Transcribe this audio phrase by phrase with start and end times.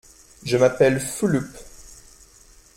[0.43, 1.45] Je m’appelle Fulup.